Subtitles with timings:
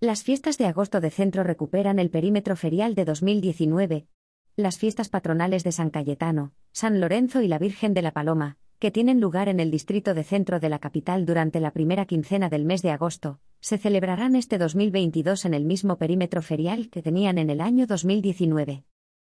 [0.00, 4.06] Las fiestas de agosto de centro recuperan el perímetro ferial de 2019.
[4.54, 8.92] Las fiestas patronales de San Cayetano, San Lorenzo y la Virgen de la Paloma, que
[8.92, 12.64] tienen lugar en el distrito de centro de la capital durante la primera quincena del
[12.64, 17.50] mes de agosto, se celebrarán este 2022 en el mismo perímetro ferial que tenían en
[17.50, 18.84] el año 2019.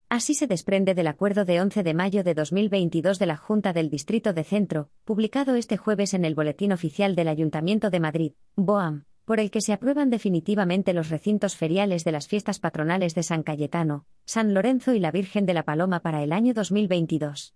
[0.07, 3.89] Así se desprende del acuerdo de 11 de mayo de 2022 de la Junta del
[3.89, 9.05] Distrito de Centro, publicado este jueves en el Boletín Oficial del Ayuntamiento de Madrid, BOAM,
[9.29, 13.43] por el que se aprueban definitivamente los recintos feriales de las fiestas patronales de San
[13.43, 17.53] Cayetano, San Lorenzo y la Virgen de la Paloma para el año 2022.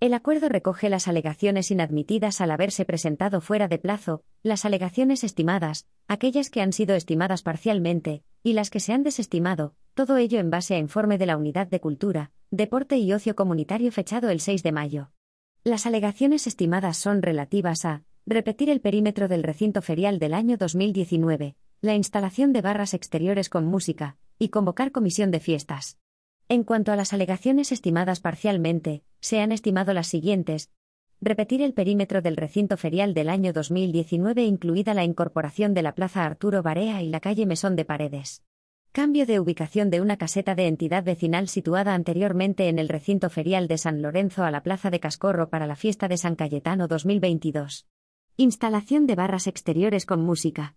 [0.00, 5.86] El acuerdo recoge las alegaciones inadmitidas al haberse presentado fuera de plazo, las alegaciones estimadas,
[6.08, 10.50] aquellas que han sido estimadas parcialmente, y las que se han desestimado, todo ello en
[10.50, 14.62] base a informe de la Unidad de Cultura, Deporte y Ocio Comunitario fechado el 6
[14.62, 15.10] de mayo.
[15.62, 21.56] Las alegaciones estimadas son relativas a repetir el perímetro del recinto ferial del año 2019,
[21.82, 25.98] la instalación de barras exteriores con música, y convocar comisión de fiestas.
[26.48, 30.70] En cuanto a las alegaciones estimadas parcialmente, se han estimado las siguientes.
[31.20, 36.24] Repetir el perímetro del recinto ferial del año 2019 incluida la incorporación de la Plaza
[36.24, 38.42] Arturo Barea y la calle Mesón de Paredes.
[38.92, 43.68] Cambio de ubicación de una caseta de entidad vecinal situada anteriormente en el recinto ferial
[43.68, 47.86] de San Lorenzo a la Plaza de Cascorro para la fiesta de San Cayetano 2022.
[48.36, 50.74] Instalación de barras exteriores con música.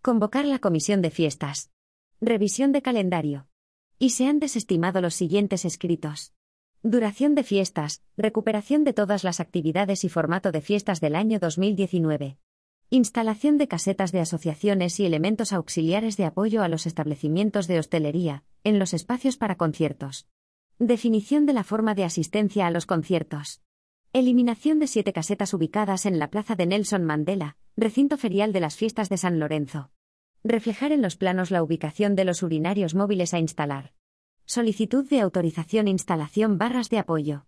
[0.00, 1.72] Convocar la comisión de fiestas.
[2.20, 3.48] Revisión de calendario.
[3.98, 6.34] Y se han desestimado los siguientes escritos.
[6.84, 12.38] Duración de fiestas, recuperación de todas las actividades y formato de fiestas del año 2019.
[12.90, 18.44] Instalación de casetas de asociaciones y elementos auxiliares de apoyo a los establecimientos de hostelería,
[18.62, 20.28] en los espacios para conciertos.
[20.78, 23.62] Definición de la forma de asistencia a los conciertos.
[24.12, 28.74] Eliminación de siete casetas ubicadas en la plaza de Nelson Mandela, recinto ferial de las
[28.74, 29.92] fiestas de San Lorenzo.
[30.42, 33.92] Reflejar en los planos la ubicación de los urinarios móviles a instalar.
[34.46, 37.46] Solicitud de autorización instalación barras de apoyo.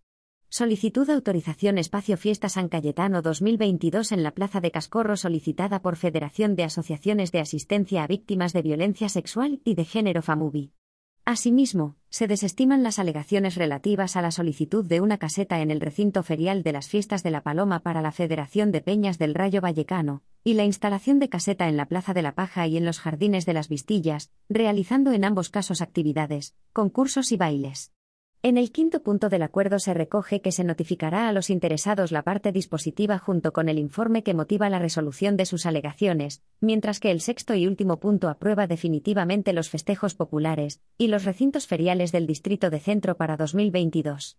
[0.50, 5.97] Solicitud de autorización Espacio Fiesta San Cayetano 2022 en la Plaza de Cascorro solicitada por
[5.97, 10.75] Federación de Asociaciones de Asistencia a Víctimas de Violencia Sexual y de Género FAMUBI.
[11.25, 16.25] Asimismo, se desestiman las alegaciones relativas a la solicitud de una caseta en el recinto
[16.25, 20.22] ferial de las fiestas de la Paloma para la Federación de Peñas del Rayo Vallecano,
[20.43, 23.47] y la instalación de caseta en la Plaza de la Paja y en los Jardines
[23.47, 27.93] de las Vistillas, realizando en ambos casos actividades, concursos y bailes.
[28.44, 32.22] En el quinto punto del acuerdo se recoge que se notificará a los interesados la
[32.22, 37.12] parte dispositiva junto con el informe que motiva la resolución de sus alegaciones, mientras que
[37.12, 42.26] el sexto y último punto aprueba definitivamente los festejos populares y los recintos feriales del
[42.26, 44.31] Distrito de Centro para 2022.